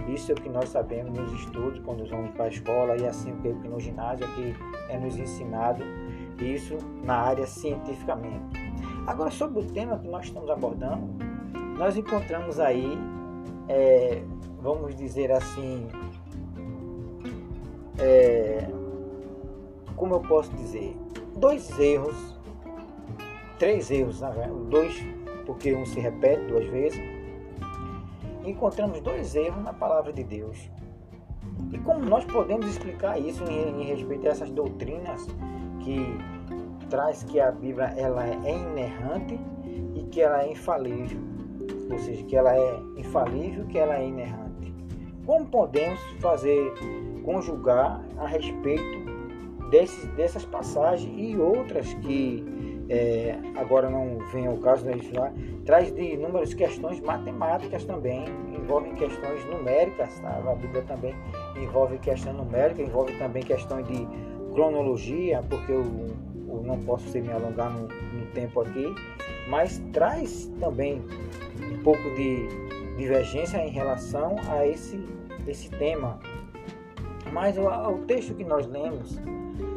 Isso 0.09 0.33
é 0.33 0.35
o 0.35 0.37
que 0.37 0.49
nós 0.49 0.69
sabemos 0.69 1.17
nos 1.17 1.33
estudos, 1.33 1.79
quando 1.81 2.05
vamos 2.09 2.31
para 2.33 2.47
a 2.47 2.49
escola, 2.49 2.97
e 2.97 3.07
assim 3.07 3.35
que 3.37 3.49
no 3.49 3.81
ginásio, 3.81 4.27
que 4.35 4.55
é 4.89 4.99
nos 4.99 5.17
ensinado 5.17 5.83
isso 6.41 6.77
na 7.03 7.15
área 7.15 7.47
cientificamente. 7.47 8.61
Agora, 9.07 9.31
sobre 9.31 9.61
o 9.61 9.65
tema 9.65 9.99
que 9.99 10.09
nós 10.09 10.27
estamos 10.27 10.51
abordando, 10.51 11.09
nós 11.79 11.97
encontramos 11.97 12.61
aí, 12.61 12.99
é, 13.69 14.23
vamos 14.61 14.95
dizer 14.97 15.33
assim, 15.33 15.89
é, 17.99 18.69
como 19.97 20.15
eu 20.15 20.21
posso 20.21 20.51
dizer, 20.57 20.97
dois 21.37 21.79
erros, 21.79 22.37
três 23.59 23.91
erros, 23.91 24.21
dois, 24.69 24.95
porque 25.45 25.75
um 25.75 25.85
se 25.87 26.01
repete 26.01 26.45
duas 26.47 26.67
vezes. 26.67 27.01
Encontramos 28.45 29.01
dois 29.01 29.35
erros 29.35 29.63
na 29.65 29.73
palavra 29.73 30.13
de 30.13 30.23
Deus. 30.23 30.71
E 31.73 31.79
como 31.79 32.05
nós 32.05 32.25
podemos 32.25 32.67
explicar 32.67 33.19
isso 33.19 33.43
em, 33.45 33.83
em 33.83 33.85
respeito 33.85 34.27
a 34.27 34.31
essas 34.31 34.51
doutrinas 34.51 35.27
que 35.81 36.17
traz 36.89 37.23
que 37.25 37.41
a 37.41 37.51
Bíblia 37.51 37.93
ela 37.97 38.25
é 38.27 38.55
inerrante 38.55 39.39
e 39.95 40.03
que 40.05 40.21
ela 40.21 40.43
é 40.43 40.53
infalível, 40.53 41.19
ou 41.91 41.99
seja, 41.99 42.23
que 42.25 42.37
ela 42.37 42.55
é 42.55 42.81
infalível, 42.97 43.65
que 43.67 43.79
ela 43.79 43.97
é 43.97 44.07
inerrante. 44.07 44.75
Como 45.25 45.47
podemos 45.47 46.01
fazer 46.21 46.73
conjugar 47.27 48.01
a 48.17 48.27
respeito 48.27 49.05
dessas 50.17 50.45
passagens 50.45 51.13
e 51.19 51.37
outras 51.37 51.93
que 51.95 52.45
é, 52.89 53.37
agora 53.57 53.91
não 53.91 54.19
vem 54.33 54.47
ao 54.47 54.57
caso 54.59 54.85
da 54.85 54.93
traz 55.65 55.93
de 55.93 56.15
inúmeras 56.15 56.55
questões 56.55 57.01
matemáticas 57.01 57.85
também, 57.85 58.27
envolve 58.57 58.91
questões 58.91 59.45
numéricas, 59.47 60.21
tá? 60.21 60.41
a 60.47 60.55
Bíblia 60.55 60.83
também 60.83 61.13
envolve 61.57 61.99
questão 61.99 62.33
numérica, 62.33 62.81
envolve 62.81 63.13
também 63.19 63.43
questões 63.43 63.85
de 63.89 64.07
cronologia, 64.55 65.43
porque 65.51 65.73
eu, 65.73 65.85
eu 66.49 66.63
não 66.65 66.79
posso 66.79 67.07
me 67.19 67.33
alongar 67.33 67.71
no, 67.73 67.89
no 67.89 68.27
tempo 68.27 68.61
aqui, 68.61 68.95
mas 69.49 69.83
traz 69.93 70.49
também 70.61 71.03
um 71.73 71.83
pouco 71.83 72.03
de 72.15 72.47
divergência 72.97 73.59
em 73.59 73.71
relação 73.71 74.37
a 74.49 74.65
esse, 74.65 75.05
esse 75.49 75.69
tema. 75.71 76.21
Mas 77.37 77.59
o, 77.59 77.67
o 77.67 77.99
texto 78.07 78.35
que 78.35 78.45
nós 78.45 78.67
lemos 78.67 79.21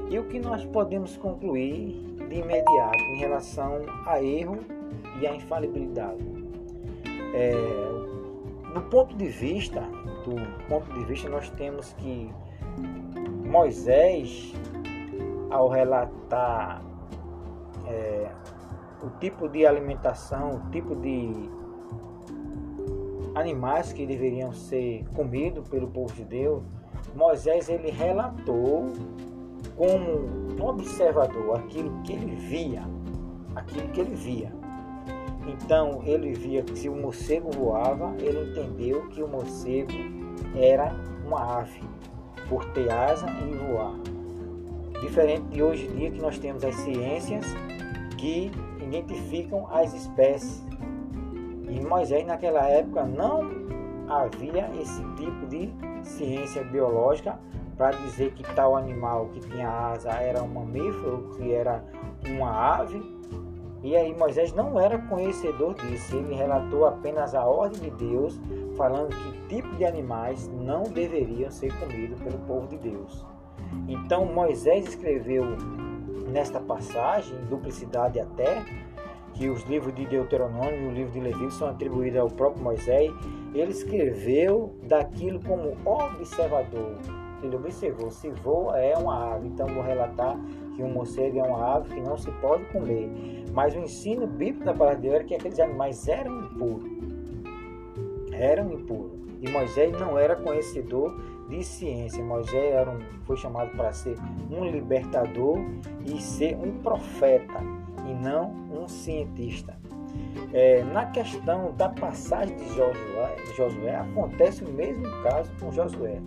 e 0.09 0.17
o 0.17 0.23
que 0.29 0.39
nós 0.39 0.63
podemos 0.63 1.17
concluir 1.17 1.91
de 2.29 2.35
imediato 2.35 3.03
em 3.13 3.17
relação 3.17 3.81
a 4.05 4.23
erro 4.23 4.59
e 5.19 5.27
a 5.27 5.35
infalibilidade. 5.35 6.23
É, 7.33 7.51
do 8.73 8.81
ponto 8.83 9.13
de 9.17 9.27
vista, 9.27 9.81
do 10.23 10.35
ponto 10.69 10.89
de 10.93 11.03
vista, 11.03 11.27
nós 11.27 11.49
temos 11.49 11.91
que 11.97 12.33
Moisés, 13.45 14.53
ao 15.49 15.67
relatar 15.67 16.81
é, 17.89 18.31
o 19.03 19.09
tipo 19.19 19.49
de 19.49 19.65
alimentação, 19.65 20.61
o 20.65 20.71
tipo 20.71 20.95
de 20.95 21.49
animais 23.35 23.91
que 23.91 24.05
deveriam 24.05 24.53
ser 24.53 25.03
comidos 25.13 25.67
pelo 25.67 25.89
povo 25.89 26.13
de 26.13 26.23
Deus, 26.23 26.63
Moisés 27.15 27.69
ele 27.69 27.89
relatou 27.91 28.91
como 29.75 30.59
observador 30.61 31.59
aquilo 31.59 32.01
que 32.03 32.13
ele 32.13 32.35
via, 32.35 32.83
aquilo 33.55 33.87
que 33.89 34.01
ele 34.01 34.15
via. 34.15 34.51
Então 35.47 36.01
ele 36.05 36.33
via 36.33 36.61
que 36.63 36.77
se 36.77 36.89
o 36.89 36.95
morcego 36.95 37.49
voava, 37.51 38.13
ele 38.19 38.51
entendeu 38.51 39.07
que 39.07 39.23
o 39.23 39.27
morcego 39.27 39.91
era 40.55 40.93
uma 41.25 41.59
ave, 41.59 41.81
por 42.47 42.65
ter 42.65 42.91
asa 42.91 43.27
e 43.27 43.55
voar. 43.55 43.93
Diferente 45.01 45.45
de 45.47 45.63
hoje 45.63 45.87
em 45.87 45.95
dia 45.95 46.11
que 46.11 46.21
nós 46.21 46.37
temos 46.37 46.63
as 46.63 46.75
ciências 46.75 47.45
que 48.17 48.51
identificam 48.81 49.67
as 49.71 49.93
espécies. 49.93 50.61
E 51.69 51.79
Moisés 51.79 52.25
naquela 52.25 52.67
época 52.67 53.05
não 53.05 53.78
havia 54.09 54.69
esse 54.81 55.03
tipo 55.15 55.45
de 55.47 55.71
ciência 56.01 56.63
biológica 56.63 57.39
para 57.77 57.91
dizer 57.91 58.33
que 58.33 58.43
tal 58.55 58.75
animal 58.75 59.27
que 59.27 59.39
tinha 59.39 59.69
asa 59.69 60.09
era 60.09 60.43
um 60.43 60.47
mamífero, 60.47 61.29
que 61.37 61.53
era 61.53 61.83
uma 62.27 62.79
ave. 62.79 63.01
E 63.81 63.95
aí 63.95 64.13
Moisés 64.13 64.51
não 64.51 64.77
era 64.77 64.97
conhecedor 64.97 65.73
disso, 65.75 66.17
ele 66.17 66.35
relatou 66.35 66.85
apenas 66.85 67.33
a 67.33 67.45
ordem 67.45 67.89
de 67.89 67.91
Deus, 67.91 68.37
falando 68.75 69.15
que 69.15 69.47
tipo 69.55 69.73
de 69.77 69.85
animais 69.85 70.49
não 70.49 70.83
deveriam 70.83 71.49
ser 71.49 71.73
comidos 71.79 72.19
pelo 72.19 72.37
povo 72.39 72.67
de 72.67 72.77
Deus. 72.77 73.25
Então 73.87 74.25
Moisés 74.25 74.85
escreveu 74.85 75.45
nesta 76.29 76.59
passagem, 76.59 77.37
duplicidade 77.49 78.19
até, 78.19 78.65
que 79.33 79.47
os 79.49 79.63
livros 79.63 79.95
de 79.95 80.05
Deuteronômio 80.05 80.81
e 80.81 80.87
o 80.87 80.91
livro 80.91 81.13
de 81.13 81.19
Levítico 81.21 81.51
são 81.51 81.69
atribuídos 81.69 82.19
ao 82.19 82.27
próprio 82.27 82.61
Moisés, 82.61 83.09
ele 83.53 83.71
escreveu 83.71 84.75
daquilo 84.83 85.39
como 85.43 85.73
observador, 85.85 86.97
ele 87.41 87.55
observou, 87.55 88.11
se 88.11 88.29
voa 88.29 88.77
é 88.77 88.97
uma 88.97 89.33
ave, 89.35 89.47
então 89.47 89.67
vou 89.67 89.81
relatar 89.81 90.37
que 90.75 90.83
um 90.83 90.91
morcego 90.91 91.39
é 91.39 91.43
uma 91.43 91.75
ave 91.75 91.95
que 91.95 92.01
não 92.01 92.17
se 92.17 92.29
pode 92.33 92.65
comer. 92.65 93.09
Mas 93.53 93.75
o 93.75 93.79
ensino 93.79 94.27
bíblico 94.27 94.65
da 94.65 94.73
palavra 94.73 94.97
de 94.97 95.03
Deus 95.03 95.15
era 95.15 95.23
que 95.23 95.35
aqueles 95.35 95.59
animais 95.59 96.07
eram 96.07 96.43
impuros. 96.43 96.89
Eram 98.31 98.71
impuros. 98.71 99.19
E 99.41 99.49
Moisés 99.49 99.91
não 99.93 100.17
era 100.19 100.35
conhecedor 100.35 101.17
de 101.47 101.63
ciência. 101.63 102.23
Moisés 102.23 102.73
era 102.73 102.91
um, 102.91 102.99
foi 103.23 103.37
chamado 103.37 103.71
para 103.71 103.93
ser 103.93 104.17
um 104.51 104.65
libertador 104.65 105.57
e 106.05 106.21
ser 106.21 106.57
um 106.57 106.77
profeta, 106.79 107.59
e 108.05 108.13
não 108.13 108.51
um 108.69 108.87
cientista. 108.87 109.77
É, 110.53 110.83
na 110.83 111.05
questão 111.05 111.73
da 111.73 111.89
passagem 111.89 112.55
de 112.55 112.67
Josué, 112.69 113.35
Josué, 113.55 113.95
acontece 113.95 114.63
o 114.63 114.69
mesmo 114.69 115.05
caso 115.23 115.51
com 115.59 115.71
Josué. 115.71 116.19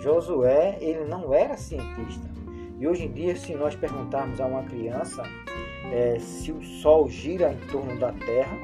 Josué, 0.00 0.78
ele 0.80 1.04
não 1.04 1.32
era 1.32 1.56
cientista. 1.56 2.28
E 2.78 2.86
hoje 2.86 3.04
em 3.04 3.12
dia, 3.12 3.34
se 3.36 3.54
nós 3.54 3.74
perguntarmos 3.74 4.40
a 4.40 4.46
uma 4.46 4.62
criança 4.64 5.22
é, 5.92 6.18
se 6.18 6.52
o 6.52 6.62
Sol 6.62 7.08
gira 7.08 7.52
em 7.52 7.58
torno 7.68 7.98
da 7.98 8.12
Terra, 8.12 8.56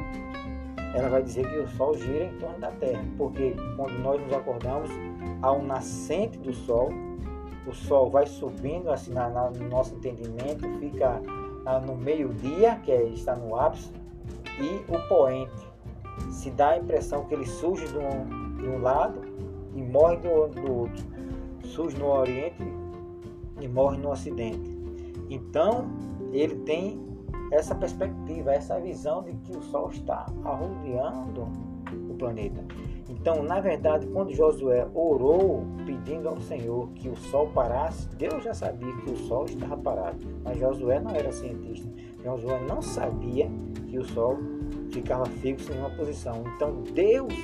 ela 0.94 1.08
vai 1.08 1.22
dizer 1.22 1.48
que 1.48 1.58
o 1.58 1.68
Sol 1.68 1.96
gira 1.96 2.24
em 2.24 2.36
torno 2.38 2.58
da 2.58 2.70
Terra. 2.72 3.02
Porque 3.16 3.54
quando 3.76 3.98
nós 4.00 4.20
nos 4.20 4.32
acordamos 4.32 4.90
ao 5.40 5.62
nascente 5.62 6.38
do 6.38 6.52
Sol, 6.52 6.90
o 7.66 7.72
Sol 7.72 8.10
vai 8.10 8.26
subindo 8.26 8.90
assim 8.90 9.12
na, 9.12 9.28
na, 9.30 9.50
no 9.50 9.68
nosso 9.68 9.94
entendimento, 9.94 10.68
fica 10.78 11.22
no 11.86 11.96
meio-dia, 11.96 12.80
que 12.84 12.92
é, 12.92 13.04
está 13.08 13.34
no 13.36 13.56
ápice, 13.56 13.90
e 14.60 14.92
o 14.92 15.08
poente. 15.08 15.72
Se 16.30 16.50
dá 16.50 16.70
a 16.70 16.78
impressão 16.78 17.24
que 17.24 17.34
ele 17.34 17.46
surge 17.46 17.86
de 17.88 17.98
um, 17.98 18.56
de 18.56 18.68
um 18.68 18.80
lado 18.80 19.20
e 19.74 19.82
morre 19.82 20.16
do, 20.16 20.48
do 20.48 20.72
outro 20.72 21.12
surge 21.72 21.96
no 21.98 22.06
Oriente 22.06 22.62
e 23.60 23.68
morre 23.68 23.98
no 23.98 24.10
Ocidente. 24.10 24.70
Então, 25.30 25.86
ele 26.32 26.56
tem 26.56 27.00
essa 27.50 27.74
perspectiva, 27.74 28.52
essa 28.52 28.78
visão 28.80 29.22
de 29.22 29.32
que 29.32 29.56
o 29.56 29.62
Sol 29.62 29.90
está 29.90 30.26
arrodeando 30.44 31.48
o 32.10 32.14
planeta. 32.14 32.64
Então, 33.12 33.42
na 33.42 33.60
verdade, 33.60 34.06
quando 34.06 34.32
Josué 34.32 34.86
orou 34.94 35.64
pedindo 35.84 36.28
ao 36.28 36.40
Senhor 36.40 36.88
que 36.94 37.08
o 37.08 37.16
Sol 37.16 37.48
parasse, 37.48 38.08
Deus 38.16 38.42
já 38.42 38.54
sabia 38.54 38.94
que 38.96 39.10
o 39.10 39.16
Sol 39.16 39.44
estava 39.44 39.76
parado. 39.76 40.18
Mas 40.42 40.58
Josué 40.58 40.98
não 40.98 41.10
era 41.14 41.30
cientista. 41.30 41.88
Josué 42.24 42.58
não 42.66 42.80
sabia 42.80 43.50
que 43.86 43.98
o 43.98 44.04
Sol 44.04 44.38
ficava 44.90 45.26
fixo 45.26 45.72
em 45.72 45.78
uma 45.78 45.90
posição. 45.90 46.42
Então, 46.56 46.82
Deus 46.94 47.34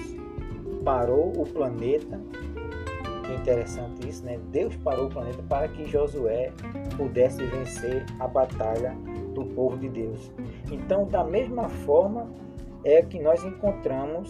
parou 0.84 1.32
o 1.36 1.46
planeta 1.46 2.18
que 3.28 3.34
interessante 3.34 4.08
isso, 4.08 4.24
né? 4.24 4.38
Deus 4.50 4.74
parou 4.76 5.06
o 5.06 5.10
planeta 5.10 5.42
para 5.48 5.68
que 5.68 5.86
Josué 5.86 6.50
pudesse 6.96 7.44
vencer 7.44 8.06
a 8.18 8.26
batalha 8.26 8.96
do 9.34 9.44
povo 9.44 9.76
de 9.76 9.88
Deus. 9.88 10.32
Então, 10.72 11.06
da 11.06 11.22
mesma 11.22 11.68
forma, 11.68 12.26
é 12.84 13.02
que 13.02 13.20
nós 13.20 13.44
encontramos 13.44 14.28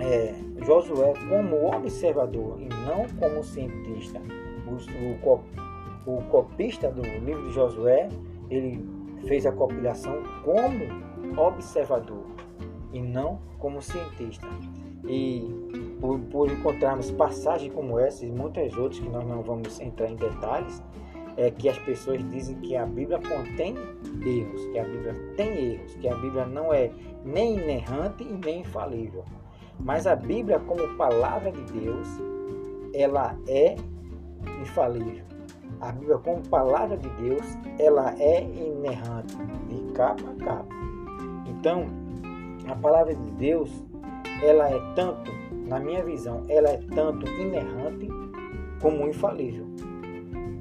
é, 0.00 0.34
Josué 0.64 1.12
como 1.28 1.74
observador 1.74 2.60
e 2.60 2.68
não 2.86 3.06
como 3.18 3.42
cientista. 3.42 4.20
O, 4.66 5.28
o, 5.28 6.16
o 6.16 6.22
copista 6.24 6.90
do 6.90 7.02
livro 7.02 7.48
de 7.48 7.54
Josué, 7.54 8.08
ele 8.48 8.84
fez 9.26 9.46
a 9.46 9.52
compilação 9.52 10.22
como 10.44 11.40
observador 11.40 12.24
e 12.92 13.00
não 13.00 13.38
como 13.58 13.80
cientista. 13.80 14.48
E 15.06 15.48
por, 16.00 16.18
por 16.20 16.50
encontrarmos 16.50 17.10
passagens 17.10 17.72
como 17.72 17.98
essa 17.98 18.24
e 18.24 18.30
muitas 18.30 18.76
outras 18.76 19.00
que 19.00 19.08
nós 19.08 19.26
não 19.26 19.42
vamos 19.42 19.80
entrar 19.80 20.10
em 20.10 20.16
detalhes, 20.16 20.82
é 21.36 21.50
que 21.50 21.68
as 21.68 21.78
pessoas 21.78 22.22
dizem 22.30 22.56
que 22.56 22.76
a 22.76 22.84
Bíblia 22.84 23.18
contém 23.18 23.74
erros, 24.26 24.66
que 24.66 24.78
a 24.78 24.84
Bíblia 24.84 25.14
tem 25.36 25.72
erros, 25.72 25.94
que 25.94 26.08
a 26.08 26.14
Bíblia 26.16 26.46
não 26.46 26.72
é 26.72 26.90
nem 27.24 27.54
inerrante 27.54 28.24
e 28.24 28.32
nem 28.32 28.60
infalível. 28.60 29.24
Mas 29.84 30.06
a 30.06 30.14
Bíblia, 30.14 30.58
como 30.60 30.96
palavra 30.96 31.50
de 31.50 31.62
Deus, 31.72 32.08
ela 32.94 33.36
é 33.48 33.76
infalível. 34.60 35.24
A 35.80 35.92
Bíblia, 35.92 36.18
como 36.18 36.46
palavra 36.48 36.96
de 36.96 37.08
Deus, 37.10 37.58
ela 37.78 38.14
é 38.18 38.42
inerrante, 38.42 39.36
de 39.68 39.92
capa 39.92 40.30
a 40.30 40.44
capa. 40.44 40.74
Então, 41.46 41.86
a 42.68 42.74
palavra 42.74 43.14
de 43.14 43.30
Deus, 43.32 43.84
ela 44.42 44.68
é 44.68 44.78
tanto, 44.94 45.32
na 45.66 45.80
minha 45.80 46.04
visão, 46.04 46.44
ela 46.48 46.68
é 46.68 46.80
tanto 46.94 47.26
inerrante 47.40 48.08
como 48.80 49.08
infalível. 49.08 49.66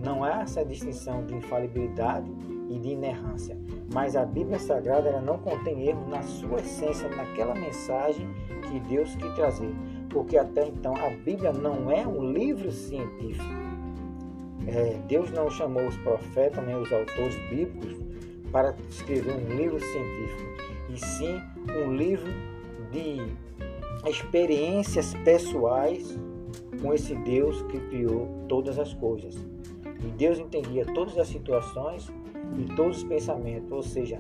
Não 0.04 0.24
há 0.24 0.42
essa 0.42 0.64
distinção 0.64 1.26
de 1.26 1.36
infalibilidade 1.36 2.32
e 2.70 2.80
de 2.80 2.90
inerrância. 2.90 3.58
Mas 3.94 4.16
a 4.16 4.24
Bíblia 4.24 4.60
Sagrada 4.60 5.10
ela 5.10 5.22
não 5.22 5.38
contém 5.40 5.88
erro 5.88 6.08
na 6.08 6.22
sua 6.22 6.60
essência, 6.60 7.10
naquela 7.10 7.54
mensagem 7.54 8.30
que 8.70 8.80
Deus 8.82 9.16
quis 9.16 9.34
trazer. 9.36 9.72
Porque 10.10 10.38
até 10.38 10.68
então 10.68 10.96
a 10.96 11.10
Bíblia 11.10 11.52
não 11.52 11.92
é 11.92 12.08
um 12.08 12.32
livro 12.32 12.72
científico. 12.72 13.60
É, 14.68 15.00
Deus 15.08 15.32
não 15.32 15.50
chamou 15.50 15.88
os 15.88 15.98
profetas 15.98 16.66
nem 16.66 16.76
os 16.76 16.92
autores 16.92 17.36
bíblicos 17.50 17.96
para 18.52 18.76
escrever 18.90 19.36
um 19.36 19.56
livro 19.56 19.80
científico, 19.80 20.42
e 20.90 20.98
sim 20.98 21.42
um 21.84 21.96
livro 21.96 22.32
de 22.92 23.22
experiências 24.10 25.14
pessoais 25.24 26.18
com 26.82 26.94
esse 26.94 27.16
Deus 27.16 27.62
que 27.64 27.80
criou 27.80 28.28
todas 28.48 28.80
as 28.80 28.94
coisas. 28.94 29.36
E 30.04 30.08
Deus 30.18 30.40
entendia 30.40 30.86
todas 30.86 31.18
as 31.18 31.28
situações 31.28 32.12
e 32.58 32.64
todos 32.76 32.98
os 32.98 33.04
pensamentos. 33.04 33.72
Ou 33.72 33.84
seja, 33.84 34.20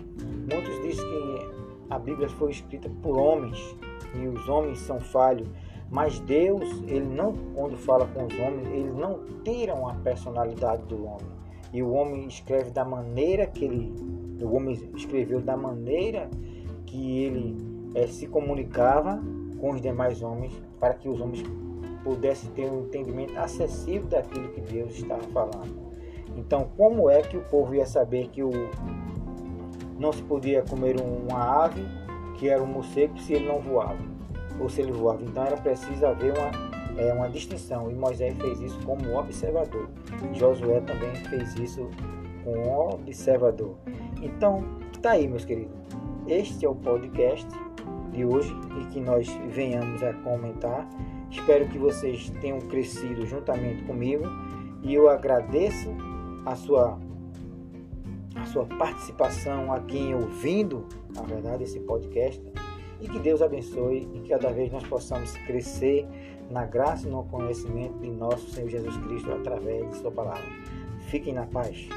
muitos 0.52 0.82
dizem 0.82 1.06
que 1.06 1.50
a 1.90 1.98
Bíblia 1.98 2.30
foi 2.30 2.52
escrita 2.52 2.90
por 3.02 3.18
homens 3.18 3.76
e 4.16 4.28
os 4.28 4.48
homens 4.48 4.80
são 4.80 5.00
falhos. 5.00 5.48
Mas 5.90 6.20
Deus, 6.20 6.84
ele 6.88 7.06
não, 7.06 7.34
quando 7.56 7.76
fala 7.76 8.06
com 8.08 8.26
os 8.26 8.40
homens, 8.40 8.68
eles 8.68 8.96
não 8.96 9.20
tiram 9.44 9.88
a 9.88 9.96
personalidade 9.96 10.84
do 10.84 11.04
homem. 11.04 11.28
E 11.74 11.82
o 11.82 11.92
homem 11.92 12.28
escreve 12.28 12.70
da 12.72 12.86
maneira 12.86 13.48
que 13.48 13.66
ele, 13.66 13.94
o 14.42 14.56
homem 14.56 14.78
escreveu 14.96 15.42
da 15.42 15.58
maneira 15.58 16.30
que 16.86 17.24
ele 17.24 17.58
é, 17.96 18.08
se 18.08 18.28
comunicava 18.28 19.22
com 19.60 19.72
os 19.72 19.82
demais 19.82 20.22
homens, 20.22 20.54
para 20.80 20.94
que 20.94 21.10
os 21.10 21.20
homens 21.20 21.44
pudesse 22.04 22.48
ter 22.50 22.72
um 22.72 22.86
entendimento 22.86 23.38
acessível 23.38 24.08
daquilo 24.08 24.50
que 24.50 24.62
Deus 24.62 24.92
estava 24.96 25.24
falando. 25.34 25.90
Então, 26.38 26.70
como 26.78 27.10
é 27.10 27.22
que 27.22 27.36
o 27.36 27.42
povo 27.42 27.76
ia 27.76 27.86
saber 27.86 28.30
que 28.30 28.42
o, 28.44 28.52
não 30.00 30.14
se 30.14 30.24
podia 30.24 30.64
comer 30.64 30.96
uma 31.00 31.64
ave 31.66 31.84
que 32.40 32.50
era 32.50 32.62
um 32.62 32.66
morcego 32.66 33.18
se 33.20 33.34
ele 33.34 33.48
não 33.48 33.60
voava? 33.60 34.00
Ou 34.60 34.70
se 34.70 34.82
ele 34.82 34.92
voava? 34.92 35.22
Então, 35.24 35.44
era 35.44 35.58
preciso 35.58 36.06
haver 36.06 36.34
uma, 36.38 37.02
é, 37.02 37.14
uma 37.14 37.30
distinção. 37.30 37.92
E 37.92 37.94
Moisés 37.94 38.36
fez 38.38 38.60
isso 38.62 38.80
como 38.86 39.18
observador. 39.18 39.90
Josué 40.34 40.80
também 40.82 41.14
fez 41.30 41.56
isso 41.56 41.90
como 42.44 42.94
observador. 42.94 43.76
Então, 44.22 44.64
tá 45.02 45.12
aí, 45.12 45.28
meus 45.28 45.46
queridos. 45.46 45.78
Este 46.28 46.66
é 46.66 46.70
o 46.70 46.76
podcast 46.76 47.48
de 48.12 48.26
hoje 48.26 48.54
e 48.82 48.86
que 48.86 49.00
nós 49.00 49.28
venhamos 49.50 50.02
a 50.02 50.14
comentar 50.14 50.88
Espero 51.32 51.68
que 51.68 51.78
vocês 51.78 52.32
tenham 52.42 52.60
crescido 52.60 53.26
juntamente 53.26 53.84
comigo 53.84 54.26
e 54.82 54.94
eu 54.94 55.10
agradeço 55.10 55.90
a 56.46 56.56
sua 56.56 56.98
sua 58.52 58.66
participação 58.66 59.72
aqui 59.72 60.14
ouvindo, 60.14 60.86
na 61.14 61.22
verdade, 61.22 61.64
esse 61.64 61.80
podcast 61.80 62.42
e 63.00 63.08
que 63.08 63.20
Deus 63.20 63.42
abençoe 63.42 64.10
e 64.14 64.20
que 64.20 64.30
cada 64.30 64.52
vez 64.52 64.72
nós 64.72 64.84
possamos 64.84 65.32
crescer 65.46 66.08
na 66.50 66.66
graça 66.66 67.08
e 67.08 67.12
no 67.12 67.24
conhecimento 67.26 67.98
de 68.00 68.10
nosso 68.10 68.50
Senhor 68.52 68.70
Jesus 68.70 68.98
Cristo 68.98 69.32
através 69.32 69.90
de 69.90 69.98
sua 69.98 70.12
palavra. 70.12 70.44
Fiquem 71.10 71.34
na 71.34 71.46
paz. 71.46 71.88